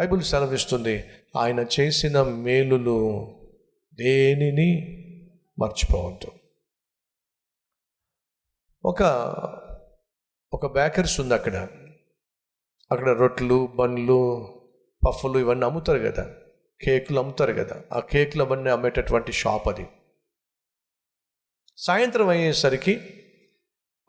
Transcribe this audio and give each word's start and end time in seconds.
Bible 0.00 0.22
సెలవిస్తుంది 0.22 1.04
ఆయన 1.36 1.66
చేసిన 1.80 2.22
మేలులు 2.22 3.26
దేనిని 3.94 4.96
మర్చిపోవద్దు. 5.58 6.32
ఒక 8.84 9.02
ఒక 10.52 10.72
బేకర్స్ 10.72 11.20
ఉంది 11.20 11.34
అక్కడ. 11.34 11.68
అక్కడ 12.92 13.08
రొట్టెలు 13.08 13.66
బండ్లు 13.66 14.46
పఫ్లు 15.06 15.38
ఇవన్నీ 15.38 15.66
అమ్ముతారు 15.66 15.98
కదా. 15.98 16.34
కేకులు 16.84 17.18
అమ్ముతారు 17.18 17.52
కదా. 17.52 17.82
ఆ 17.92 18.00
కేకులు 18.00 18.42
అవన్నీ 18.42 18.70
అమ్మేటటువంటి 18.70 19.32
షాప్ 19.32 19.68
అది. 19.68 19.86
సాయంత్రం 21.76 22.28
అయ్యేసరికి 22.28 23.00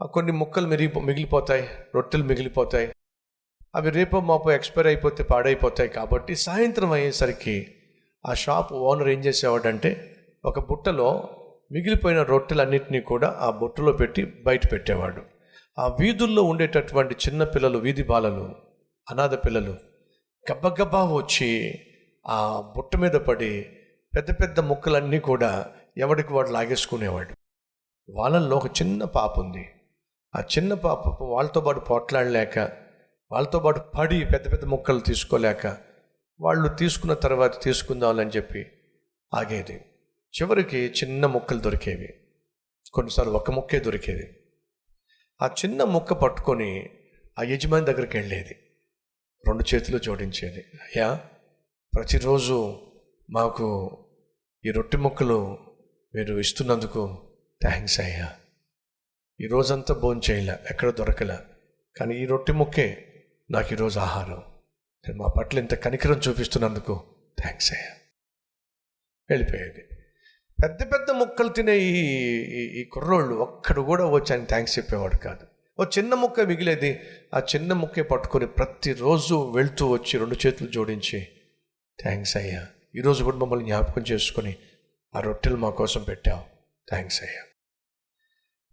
ఆ 0.03 0.05
కొన్ని 0.05 0.31
ముక్కలు 0.31 0.67
మిరిగి 0.67 1.01
మిగిలిపోతాయి 1.01 1.67
రొట్టెలు 1.95 2.23
మిగిలిపోతాయి. 2.23 2.93
అవి 3.75 3.89
రేపో 3.89 4.19
మాపో 4.19 4.51
ఎక్స్పైర్ 4.51 4.87
అయిపోతే 4.87 5.23
పాడైపోతాయి 5.23 5.89
కాబట్టి 5.89 6.35
సాయంత్రం 6.35 6.91
అయ్యేసరికి 6.91 7.75
ఆ 8.25 8.33
షాప్ 8.33 8.73
ఓనర్ 8.73 9.07
ఏం 9.07 9.19
చేసేవాడంటే 9.19 9.91
ఒక 10.45 10.59
బుట్టలో 10.59 11.29
మిగిలిపోయిన 11.71 12.21
రొట్టెలన్నింటినీ 12.23 13.01
కూడా 13.01 13.37
ఆ 13.39 13.49
బుట్టలో 13.49 13.91
పెట్టి 13.91 14.25
బయట 14.25 14.71
పెట్టేవాడు. 14.71 15.21
ఆ 15.79 15.97
వీధుల్లో 15.99 16.43
ఉండేటటువంటి 16.43 17.15
చిన్న 17.15 17.43
పిల్లలు 17.43 17.77
వీధి 17.77 18.03
బాలలు 18.03 18.55
అనాథ 19.07 19.33
పిల్లలు 19.33 19.75
గబ్బగబ్బా 20.45 21.03
వచ్చి 21.03 21.51
ఆ 22.25 22.39
బుట్ట 22.75 22.95
మీద 22.95 23.11
పడి 23.11 23.65
పెద్ద 24.15 24.31
పెద్ద 24.31 24.59
ముక్కలన్నీ 24.59 25.19
కూడా 25.19 25.65
ఎవడికి 25.97 26.33
వాడు 26.33 26.49
లాగేసుకునేవాడు. 26.49 27.33
వాళ్ళల్లో 28.09 28.57
ఒక 28.57 28.67
చిన్న 28.67 29.03
పాప 29.03 29.39
ఉంది. 29.39 29.65
ఆ 30.35 30.41
చిన్న 30.41 30.73
పాప 30.73 31.23
వాళ్ళతో 31.23 31.61
పాటు 31.61 31.79
పోట్లాడలేక 31.79 32.59
వాళ్ళతో 33.31 33.59
పాటు 33.59 33.79
పడి 33.79 34.25
పెద్ద 34.25 34.51
పెద్ద 34.51 34.65
ముక్కలు 34.65 34.99
తీసుకోలేక 34.99 35.77
వాళ్ళు 36.39 36.69
తీసుకున్న 36.69 37.13
తర్వాత 37.13 37.63
తీసుకుందామని 37.63 38.29
చెప్పి 38.29 38.71
ఆగేది. 39.33 39.73
చివరికి 40.41 40.77
చిన్న 40.77 41.25
ముక్కలు 41.25 41.59
దొరికేవి. 41.59 42.13
కొన్నిసార్లు 42.93 43.33
ఒక 43.33 43.51
ముక్కే 43.51 43.79
దొరికేది. 43.79 44.37
ఆ 45.41 45.47
చిన్న 45.47 45.83
ముక్క 45.83 46.13
పట్టుకొని 46.13 46.89
ఆ 47.39 47.43
యజమాని 47.43 47.85
దగ్గరికి 47.85 48.17
వెళ్ళేది. 48.17 48.53
రెండు 49.47 49.75
చేతులు 49.75 49.97
జోడించేది. 49.97 50.59
అయ్యా 50.59 51.21
ప్రతిరోజు 51.95 52.79
మాకు 53.29 53.97
ఈ 54.65 54.71
రొట్టె 54.71 54.97
ముక్కలు 54.97 55.57
మీరు 56.15 56.39
ఇస్తున్నందుకు 56.39 57.31
థ్యాంక్స్ 57.61 57.99
అయ్యా. 57.99 58.33
ఈ 59.41 59.47
రోజంతా 59.47 59.93
భోజనం 59.93 60.21
చేయలే 60.31 60.53
ఎక్కడ 60.71 60.89
దొరకలే. 60.89 61.37
కానీ 61.97 62.15
ఈ 62.15 62.25
రొట్టె 62.25 62.53
ముక్కే 62.53 63.07
నాకు 63.51 63.73
ఈరోజు 63.73 63.99
ఆహారం. 63.99 64.43
నేను 65.07 65.17
మా 65.17 65.27
పట్ల 65.27 65.59
ఇంత 65.59 65.73
కనికరం 65.73 66.21
చూపిస్తున్నందుకు 66.29 67.03
థ్యాంక్స్ 67.39 67.73
అయ్యా. 67.73 67.87
వెళ్ళిపోయేది. 69.29 69.87
పెద్ద 70.63 70.93
పెద్ద 70.93 71.11
ముక్కలు 71.11 71.49
తినే 71.49 71.77
ఈ 71.77 72.05
ఈ- 72.79 72.83
కుర్రోళ్ళు 72.83 73.35
ఒక్కడు 73.35 73.81
కూడా 73.81 74.05
వచ్చి 74.05 74.33
ఆయన 74.33 74.43
థ్యాంక్స్ 74.43 74.79
చెప్పేవాడు 74.79 75.17
కాదు. 75.17 75.47
ఓ 75.79 75.83
చిన్న 75.83 76.13
ముక్క 76.13 76.39
మిగిలేది 76.39 76.99
ఆ 77.33 77.39
చిన్న 77.39 77.73
ముక్కే 77.73 78.01
పట్టుకొని 78.01 78.47
ప్రతిరోజు 78.47 79.51
వెళ్తూ 79.55 79.87
వచ్చి 79.87 80.19
రెండు 80.19 80.47
చేతులు 80.47 80.69
జోడించి 80.69 81.27
థ్యాంక్స్ 82.01 82.37
అయ్యా. 82.37 82.67
ఈరోజు 82.95 83.23
కూడా 83.23 83.37
మమ్మల్ని 83.37 83.65
జ్ఞాపకం 83.65 84.01
చేసుకొని 84.11 84.55
ఆ 85.15 85.19
రొట్టెలు 85.19 85.55
మా 85.55 85.69
కోసం 85.69 86.03
పెట్టావు. 86.03 86.43
థ్యాంక్స్ 86.89 87.23
అయ్యా. 87.23 87.41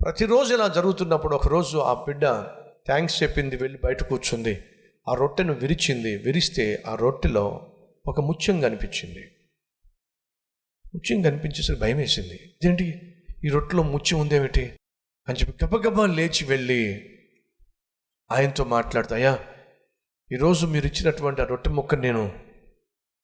ప్రతిరోజు 0.03 0.55
ఇలా 0.55 0.69
జరుగుతున్నప్పుడు 0.69 1.35
ఒకరోజు 1.35 1.79
ఆ 1.79 1.95
బిడ్డ 1.95 2.25
థ్యాంక్స్ 2.89 3.23
చెప్పింది 3.23 3.57
వెళ్ళి 3.57 3.79
బయట 3.85 4.03
కూర్చుంది. 4.03 4.65
ఆ 5.09 5.15
రొట్టెను 5.15 5.53
విరిచింది 5.53 6.17
విరిస్తే 6.17 6.83
ఆ 6.87 6.95
రొట్టెలో 6.95 7.75
ఒక 8.07 8.21
ముత్యం 8.21 8.61
కనిపించింది 8.61 9.33
ముత్యం 10.95 11.23
కనిపించేసరికి 11.23 11.83
భయం 11.83 11.97
వేసింది 11.97 12.35
ఇదేంటి? 12.35 13.17
ఈ 13.45 13.49
రొట్టెలో 13.49 13.83
ముత్యం 13.83 14.21
ఉందేమిటి? 14.21 14.77
అని 15.29 15.39
చెప్పి 15.39 15.65
గబగబా 15.65 16.07
లేచి 16.07 16.45
వెళ్ళి 16.45 17.11
ఆయనతో 18.33 18.65
మాట్లాడుతూ 18.65 19.15
అయ్యా 19.15 19.39
ఈరోజు 20.33 20.67
మీరు 20.67 20.87
ఇచ్చినటువంటి 20.87 21.43
ఆ 21.43 21.45
రొట్టె 21.45 21.71
ముక్క 21.71 21.95
నేను 21.95 22.39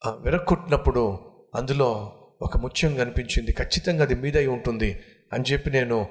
ఆ 0.07 0.11
విరక్కొట్టినప్పుడు 0.11 1.19
అందులో 1.55 2.21
ఒక 2.43 2.57
ముత్యం 2.57 2.95
కనిపించింది 2.95 3.53
ఖచ్చితంగా 3.53 4.03
అది 4.03 4.15
మీదై 4.15 4.47
ఉంటుంది 4.47 5.01
అని 5.33 5.45
చెప్పి 5.53 5.71
నేను 5.71 6.09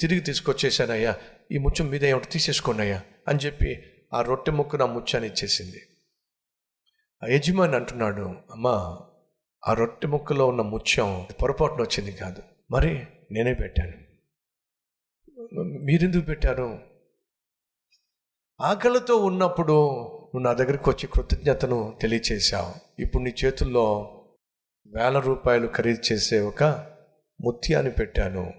తిరిగి 0.00 0.20
తీసుకొచ్చేసానయ్యా 0.20 1.16
ఈ 1.52 1.58
ముత్యం 1.58 1.88
మీద 1.88 2.14
ఒకటి 2.14 2.28
తీసేసుకోండి 2.28 2.82
అయ్యా 2.82 3.02
అని 3.28 3.38
చెప్పి 3.38 3.82
ఆ 4.14 4.22
రొట్టె 4.22 4.52
ముక్కను 4.52 4.82
ఆ 4.82 4.86
ముత్యాన్ని 4.86 5.30
ఇచ్చేసింది. 5.30 5.82
ఆ 7.24 7.26
యజమాని 7.26 7.76
అంటున్నాడు 7.76 8.22
అమ్మా 8.50 9.00
ఆ 9.68 9.72
రొట్టె 9.72 10.08
ముక్కలో 10.08 10.46
ఉన్న 10.46 10.60
ముత్యం 10.60 11.26
పొరపాటున 11.42 11.82
వచ్చింది 11.82 12.12
కాదు. 12.12 12.42
మరి 12.70 13.06
నేనే 13.30 13.54
పెట్టాను. 13.54 13.92
మీరెందుకు 15.62 16.24
పెట్టారు? 16.24 16.78
ఆకలితో 18.60 19.16
ఉన్నప్పుడు 19.16 19.72
నువ్వు 20.02 20.40
నా 20.40 20.52
దగ్గరికి 20.52 20.90
వచ్చి 20.90 21.06
కృతజ్ఞతను 21.06 21.98
తెలియచేశావు. 22.00 23.02
ఇప్పుడు 23.02 23.22
నీ 23.22 23.34
చేతుల్లో 23.44 24.12
వేల 24.86 25.18
రూపాయలు 25.18 25.70
ఖరీదు 25.74 26.12
చేసే 26.12 26.40
ఒక 26.40 26.62
ముత్యాన్ని 27.40 27.92
పెట్టాను. 27.92 28.52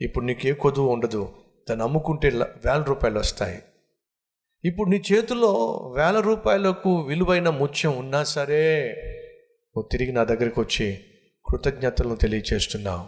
ఇప్పుడు 0.00 0.24
నీకే 0.24 0.52
కొదువు 0.52 0.88
ఉండదు. 0.88 1.34
దాన్ని 1.68 1.84
అమ్ముకుంటే 1.84 2.28
వేల 2.64 2.82
రూపాయలు 2.82 3.18
వస్తాయి. 3.18 3.62
ఇప్పుడు 4.64 4.90
నీ 4.90 5.02
చేతిలో 5.12 5.52
వేల 5.96 6.20
రూపాయలకు 6.20 7.00
విలువైన 7.00 7.48
ముత్యం 7.48 7.96
ఉన్నా 7.96 8.24
సరే 8.24 8.94
నువ్వు 9.66 9.88
తిరిగి 9.92 10.12
నా 10.12 10.24
దగ్గరికి 10.24 10.60
వచ్చి 10.60 11.00
కృతజ్ఞతలను 11.48 12.16
తెలియచేస్తున్నావు. 12.16 13.06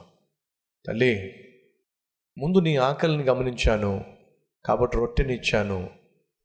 తల్లి 0.87 1.33
ముందు 2.39 2.59
నీ 2.59 2.77
ఆకలిని 2.77 3.23
గమనించాను 3.23 4.05
కాబట్టి 4.65 4.97
రొట్టెని 4.97 5.35
ఇచ్చాను 5.35 5.91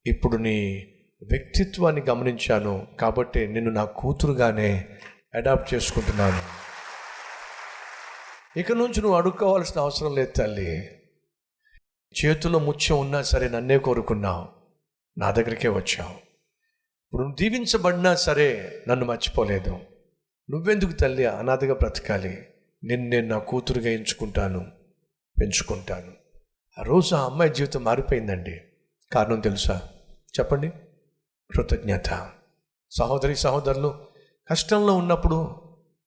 ఇప్పుడు 0.05 0.37
నీ 0.37 0.87
వ్యక్తిత్వాన్ని 1.31 2.01
గమనించాను 2.01 2.87
కాబట్టి 2.99 3.47
నిన్ను 3.47 3.71
నా 3.71 3.85
కూతురుగానే 3.85 4.85
అడాప్ట్ 5.35 5.73
చేసుకుంటున్నాను. 5.73 6.41
ఇక 8.59 8.71
నుంచి 8.71 9.01
నువ్వు 9.01 9.17
అడుక్కోవాల్సిన 9.17 9.81
అవసరం 9.81 10.15
లేదు 10.15 10.31
తల్లి. 10.31 10.94
చేతిలో 12.25 12.59
ముత్యం 12.59 12.99
ఉన్నా 12.99 13.21
సరే 13.21 13.49
నన్నే 13.49 13.77
కోరుకున్నావు. 13.77 14.47
నా 15.17 15.31
దగ్గరికే 15.31 15.67
వచ్చావు. 15.67 16.11
ఇప్పుడు 17.05 17.21
నువ్వు 17.21 17.35
దీవించబడినా 17.35 18.15
సరే 18.15 18.79
నన్ను 18.87 19.05
మర్చిపోలేదు. 19.05 19.79
నువ్వెందుకు 20.51 20.91
తల్లి 20.91 21.25
అనాథగా 21.25 21.73
బ్రతకాలి? 21.73 22.47
నిన్ను 22.83 23.09
నేను 23.09 23.27
నా 23.27 23.37
కూతురుగా 23.37 23.89
ఎంచుకుంటాను 23.89 24.59
పెంచుకుంటాను. 25.41 26.11
ఆ 26.79 26.81
రోజు 26.81 27.15
ఆ 27.15 27.25
అమ్మాయి 27.25 27.51
జీవితం 27.51 27.83
మారిపోయిందండి. 27.83 28.61
కారణం 29.13 29.39
తెలుసా? 29.39 29.89
చెప్పండి. 30.39 30.69
కృతజ్ఞత. 31.51 32.29
సహోదరి 32.91 33.35
సహోదరులు 33.35 34.05
కష్టంలో 34.49 34.95
ఉన్నప్పుడు 34.95 35.55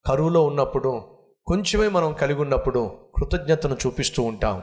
కరువులో 0.06 0.46
ఉన్నప్పుడు 0.46 1.18
కొంచెమే 1.46 1.88
మనం 1.88 2.12
కలిగి 2.12 2.40
ఉన్నప్పుడు 2.40 2.98
కృతజ్ఞతను 3.16 3.76
చూపిస్తూ 3.86 4.22
ఉంటాం. 4.22 4.62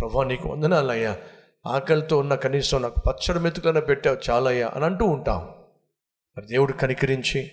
ప్రభా 0.00 0.24
నీకు 0.24 0.48
వందనాలయ్యా 0.48 1.18
ఆకలితో 1.66 2.18
ఉన్న 2.18 2.34
కనీసం 2.34 2.82
నాకు 2.82 3.00
పచ్చడి 3.00 3.40
మెతుకులైనా 3.40 3.80
పెట్టావు 3.80 4.30
చాలయ్యా 4.30 4.72
అని 4.74 4.84
అంటూ 4.84 5.04
ఉంటాం. 5.04 5.48
మరి 6.36 6.46
దేవుడు 6.46 6.72
కనికరించి 6.72 7.50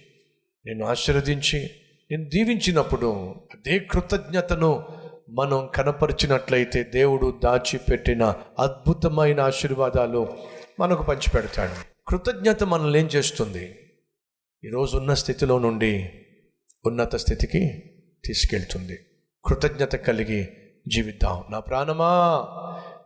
నేను 0.66 0.86
ఆశీర్వదించి 0.86 1.70
నేను 2.12 2.30
దీవించినప్పుడు 2.30 3.36
అదే 3.54 3.80
కృతజ్ఞతను 3.80 4.86
మనం 5.30 5.70
కనపరిచినట్లయితే 5.76 6.84
దేవుడు 6.84 7.40
దాచిపెట్టిన 7.44 8.36
అద్భుతమైన 8.60 9.42
ఆశీర్వాదాలు 9.42 10.38
మనకు 10.80 11.04
పంచిపెడతాడు. 11.04 11.72
కృతజ్ఞత 12.08 12.64
మనల్ని 12.64 13.00
ఏం 13.00 13.06
చేస్తుంది? 13.06 13.80
ఈరోజు 14.66 14.98
ఉన్న 14.98 15.14
స్థితిలో 15.14 15.60
నుండి 15.60 16.10
ఉన్నత 16.86 17.16
స్థితికి 17.16 17.84
తీసుకెళ్తుంది. 18.26 19.00
కృతజ్ఞత 19.46 19.96
కలిగి 19.96 20.50
జీవిద్దాం. 20.88 21.44
నా 21.50 21.60
ప్రాణమా? 21.60 22.48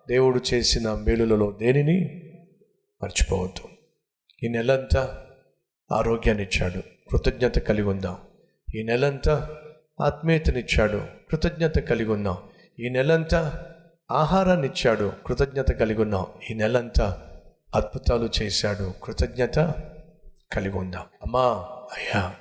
దేవుడు 0.08 0.42
చేసిన 0.54 0.94
మేలులలో 0.94 1.52
దేనిని 1.52 2.24
మర్చిపోవద్దు. 3.04 3.70
ఈ 4.44 4.50
నెలంతా 4.50 5.24
ఆరోగ్యాన్ని 5.92 6.44
ఇచ్చాడు 6.44 6.80
కృతజ్ఞత 7.12 7.60
కలిగి 7.60 7.88
ఉందాం. 7.88 8.18
ఈ 8.76 8.84
నెలంతా 8.84 9.56
ఆత్మీయతనిచ్చాడు. 10.02 11.02
కృతజ్ఞత 11.30 11.80
కలిగి 11.80 12.12
ఉన్నాం 12.12 12.38
ఈ 12.80 12.90
నెలంతా 12.90 13.66
ఆహారాన్ని 14.12 14.68
ఇచ్చాడు 14.68 15.12
కృతజ్ఞత 15.26 15.72
కలిగి 15.72 16.02
ఉన్నాం 16.02 16.26
ఈ 16.52 16.54
నెలంతా 16.54 17.24
అద్భుతాలు 17.76 18.30
చేశాడు. 18.42 18.94
కృతజ్ఞత 19.04 19.60
కలిగి 20.54 20.78
ఉందాం. 20.78 21.06
అమ్మా 21.24 21.68
అయ్యా 21.98 22.36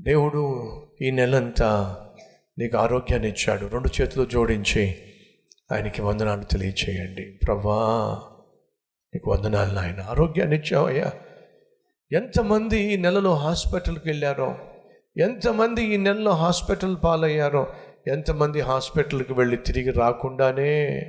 దేవుడు 0.00 0.82
ఈ 1.02 1.10
నెలంతా 1.10 1.96
నీకు 2.60 2.76
ఆరోగ్యాన్ని 2.76 3.28
ఇచ్చాడు. 3.28 3.66
రెండు 3.66 4.02
చేతులు 4.02 4.24
జోడించి 4.24 4.96
ఆయనకి 5.72 6.02
వందనాలు 6.02 6.44
తెలియచేయండి. 6.44 7.38
ప్రభా 7.46 8.22
నీకు 9.14 9.30
వందనాలు 9.30 9.72
నాయన. 9.72 10.00
ఆరోగ్యాన్ని 10.00 10.56
ఇచ్చావయ్యా. 10.56 11.12
ఎంతమంది 12.12 12.80
ఈ 12.80 12.96
నెలలో 12.96 13.34
హాస్పిటల్కి 13.34 14.08
వెళ్ళారో 14.08 14.58
ఎంతమంది 15.16 15.84
ఈ 15.84 15.96
నెలలో 15.96 16.30
హాస్పిటల్ 16.30 16.96
పాలయ్యారో 17.04 17.72
ఎంతమంది 18.06 18.60
హాస్పిటల్కి 18.60 19.32
వెళ్ళి 19.32 19.56
తిరిగి 19.56 19.92
రాకుండానే 19.92 21.00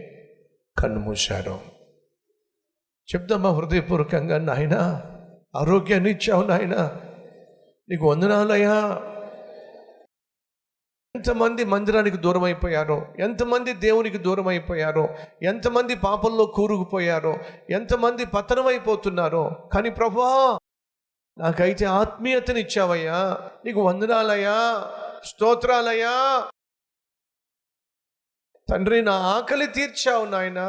కన్ను 0.80 1.00
మూశారో. 1.00 1.60
చెప్దామా 3.16 3.50
హృదయపూర్వకంగా 3.50 4.38
నాయన? 4.38 5.02
ఆరోగ్యాన్ని 5.56 6.12
ఇచ్చావు 6.12 6.44
నాయన. 6.44 6.98
నీకు 7.90 8.10
వందనాలయ్యా. 8.10 9.02
ఎంతమంది 11.22 11.64
మందిరానికి 11.64 12.18
దూరం 12.18 12.44
అయిపోయారో 12.44 13.14
ఎంతమంది 13.20 13.74
దేవునికి 13.74 14.18
దూరం 14.18 14.48
అయిపోయారో 14.48 15.10
ఎంతమంది 15.44 15.96
పాపంలో 15.96 16.46
కూరుకుపోయారో 16.46 17.38
ఎంతమంది 17.70 18.26
పతనమైపోతున్నారో. 18.26 19.70
కానీ 19.74 19.90
ప్రభా 19.90 20.58
నాకైతే 21.38 21.86
ఆత్మీయతనిచ్చావయ్యా. 21.86 23.38
నీకు 23.66 23.82
వందనాలయ్యా. 23.82 24.92
స్తోత్రాలయ్యా. 25.26 26.48
తండ్రి 28.70 29.02
నా 29.02 29.14
ఆకలి 29.14 29.68
తీర్చావు 29.68 30.26
నాయన. 30.26 30.60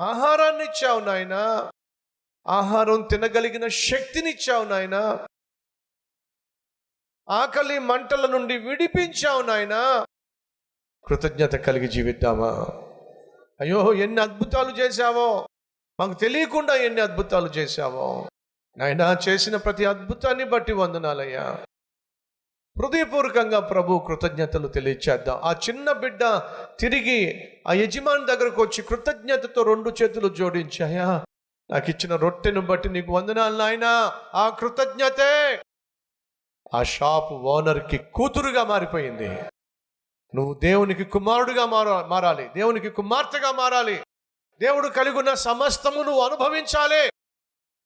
ఆహారాన్ని 0.00 0.64
ఇచ్చావు 0.64 1.00
నాయన. 1.00 1.68
ఆహారం 2.48 3.08
తినగలిగిన 3.10 3.66
శక్తినిచ్చావు 3.66 4.64
నాయన. 4.64 5.26
ఆకలి 7.28 7.78
మంటల 7.78 8.26
నుండి 8.26 8.58
విడిపించావు 8.58 9.42
నాయన. 9.42 10.06
కృతజ్ఞత 11.06 11.54
కలిగి 11.56 11.88
జీవిద్దామా? 11.88 12.66
అయ్యో 13.60 13.94
ఎన్ని 13.94 14.20
అద్భుతాలు 14.20 14.76
చేశావో. 14.76 15.48
మాకు 16.00 16.12
తెలియకుండా 16.12 16.74
ఎన్ని 16.74 17.00
అద్భుతాలు 17.00 17.46
చేశావో. 17.46 18.28
నాయనా 18.78 19.18
చేసిన 19.28 19.56
ప్రతి 19.56 19.84
అద్భుతాన్ని 19.84 20.44
బట్టి 20.44 20.72
వందనాలయ్యా. 20.72 21.64
హృదయపూర్వకంగా 22.78 23.60
ప్రభు 23.60 23.98
కృతజ్ఞతలు 23.98 24.68
తెలియచేద్దాం. 24.68 25.40
ఆ 25.42 25.52
చిన్న 25.52 25.92
బిడ్డ 25.92 26.20
తిరిగి 26.80 27.48
ఆ 27.68 27.72
యజమాని 27.72 28.26
దగ్గరకు 28.26 28.62
వచ్చి 28.62 28.82
కృతజ్ఞతతో 28.82 29.62
రెండు 29.62 29.92
చేతులు 30.02 30.28
జోడించాయా 30.28 31.24
నాకు 31.70 31.90
ఇచ్చిన 31.90 32.16
రొట్టెను 32.16 32.60
బట్టి 32.60 32.88
నీకు 32.88 33.12
వందనాలు 33.12 33.56
నాయనా. 33.56 34.20
ఆ 34.34 34.48
కృతజ్ఞతే 34.48 35.62
ఆ 36.74 36.82
షాప్ 36.82 37.32
ఓనర్కి 37.32 37.98
కూతురుగా 37.98 38.64
మారిపోయింది. 38.64 39.28
నువ్వు 40.34 40.54
దేవునికి 40.54 41.04
కుమారుడిగా 41.04 41.66
మార 41.66 42.06
మారాలి. 42.06 42.48
దేవునికి 42.48 42.90
కుమార్తెగా 42.90 43.52
మారాలి. 43.52 44.00
దేవుడు 44.60 44.88
కలిగి 44.88 45.18
ఉన్న 45.18 45.34
సమస్తము 45.34 46.02
నువ్వు 46.02 46.20
అనుభవించాలి. 46.20 47.10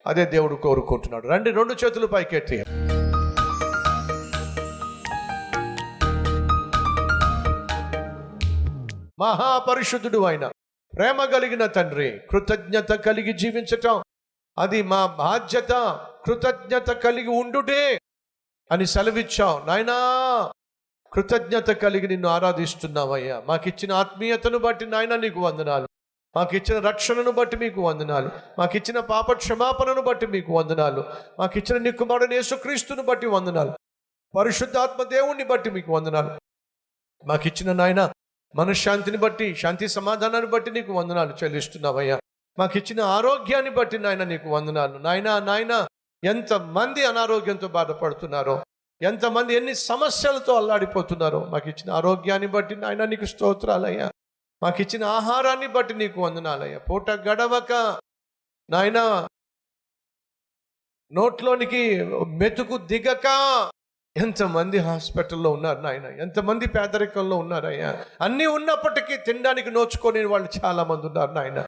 అదే 0.06 0.25
దేవుడు 0.25 0.55
కోరుకుంటున్నాడు. 0.55 1.29
రండి 1.29 1.50
రెండు 1.50 1.75
చేతులు 1.75 2.06
పైకెత్తి. 2.06 2.64
మహాపరిశుద్ధుడు 9.20 10.25
ఆయన 10.25 10.46
ప్రేమ 10.96 11.25
కలిగిన 11.25 11.67
తండ్రి 11.67 12.20
కృతజ్ఞత 12.31 12.93
కలిగి 12.93 13.32
జీవించటం 13.32 14.02
అది 14.58 14.82
మా 14.82 15.06
బాధ్యత. 15.06 16.00
కృతజ్ఞత 16.26 16.91
కలిగి 16.91 17.29
ఉండుటే 17.29 18.00
అని 18.70 18.87
సెలవిచ్చావు. 18.87 19.67
నాయనా 19.67 19.94
కృతజ్ఞత 21.12 21.70
కలిగి 21.70 22.09
నిన్ను 22.09 22.29
ఆరాధిస్తున్నావయ్యా. 22.29 23.43
మాకిచ్చిన 23.47 23.93
ఆత్మీయతను 23.93 24.59
బట్టి 24.59 24.87
నాయన 24.87 25.17
నీకు 25.17 25.41
వందనాలు. 25.41 25.88
మాకిచ్చిన 26.37 26.79
రక్షణను 26.79 27.31
బట్టి 27.31 27.56
మీకు 27.56 27.81
వందనాలు. 27.81 28.31
మాకిచ్చిన 28.59 29.00
పాప 29.00 29.32
క్షమాపణను 29.32 30.03
బట్టి 30.03 30.26
మీకు 30.26 30.53
వందనాలు. 30.53 31.05
మాకిచ్చిన 31.38 31.82
నిక్కుమారుడు 31.82 32.35
యేసుక్రీస్తును 32.35 33.03
బట్టి 33.03 33.26
వందనాలు. 33.26 33.73
పరిశుద్ధాత్మ 34.37 35.03
దేవుణ్ణి 35.03 35.44
బట్టి 35.44 35.70
మీకు 35.70 35.93
వందనాలు. 35.93 36.41
మాకిచ్చిన 37.25 37.73
నాయన 37.73 38.12
మనశ్శాంతిని 38.55 39.17
బట్టి 39.17 39.55
శాంతి 39.55 39.88
సమాధానాన్ని 39.88 40.50
బట్టి 40.50 40.70
నీకు 40.70 40.93
వందనాలు 40.93 41.37
చెల్లిస్తున్నావయ్యా. 41.44 42.20
మాకిచ్చిన 42.59 43.00
ఆరోగ్యాన్ని 43.00 43.70
బట్టి 43.70 43.99
నాయన 43.99 44.25
నీకు 44.25 44.49
వందనాలు. 44.49 44.99
నాయనా 44.99 45.38
నాయన 45.38 45.87
ఎంతమంది 46.25 47.06
అనారోగ్యంతో 47.06 47.69
బాధపడుతున్నారో 47.69 48.65
ఎంతమంది 49.03 49.55
ఎన్ని 49.55 49.75
సమస్యలతో 49.75 50.55
అల్లాడిపోతున్నారో 50.55 51.44
మాకు 51.44 51.69
ఇచ్చిన 51.69 51.91
ఆరోగ్యాన్ని 51.91 52.47
బట్టి 52.47 52.76
నాయన 52.76 53.05
నీకు 53.05 53.25
స్తోత్రాలయ్యా. 53.25 54.11
మాకు 54.62 54.81
ఇచ్చిన 54.81 55.05
ఆహారాన్ని 55.05 55.67
బట్టి 55.67 55.94
నీకు 55.94 56.20
వందనాలయ్యా. 56.20 56.79
పూట 56.79 57.11
గడవక 57.11 58.00
నాయన 58.70 59.29
నోట్లోనికి 61.12 62.05
మెతుకు 62.26 62.79
దిగక 62.79 63.26
ఎంతమంది 64.17 64.79
హాస్పిటల్లో 64.79 65.50
ఉన్నారు 65.50 65.81
నాయన 65.81 66.06
ఎంతమంది 66.06 66.69
పేదరికంలో 66.69 67.37
ఉన్నారయ్యా. 67.37 68.05
అన్నీ 68.20 68.47
ఉన్నప్పటికీ 68.47 69.17
తినడానికి 69.17 69.70
నోచుకొని 69.70 70.25
వాళ్ళు 70.25 70.49
చాలా 70.65 70.85
మంది 70.85 71.06
ఉన్నారు 71.06 71.32
నాయన. 71.32 71.59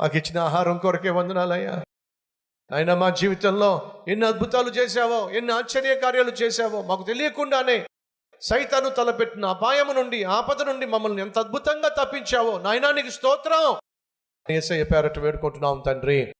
మాకు 0.00 0.16
ఇచ్చిన 0.16 0.38
ఆహారం 0.38 0.78
కొరకే 0.78 1.10
వందనాలయ్యా. 1.10 1.84
ఆయన 2.72 2.94
మా 2.94 3.10
జీవితంలో 3.10 4.04
ఎన్ని 4.08 4.26
అద్భుతాలు 4.26 4.70
చేశావో 4.70 5.30
ఎన్ని 5.30 5.52
ఆశ్చర్య 5.52 5.96
కార్యాలు 5.96 6.30
చేశావో 6.30 6.82
మాకు 6.82 7.02
తెలియకుండానే 7.02 7.86
సైతాను 8.40 8.88
తలపెట్టిన 8.88 9.46
అపాయము 9.46 9.92
నుండి 9.92 10.24
ఆపద 10.24 10.62
నుండి 10.62 10.86
మమ్మల్ని 10.86 11.22
ఎంత 11.22 11.38
అద్భుతంగా 11.38 11.88
తప్పించావో. 11.88 12.58
నాయనా 12.58 12.92
నీకు 12.92 13.10
స్తోత్రం. 13.10 13.76
ఏసయ్య 14.50 14.84
పేరట 14.84 15.18
వేడుకుంటున్నాం 15.18 15.82
తండ్రి. 15.86 16.34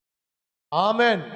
ఆమెన్. 0.75 1.31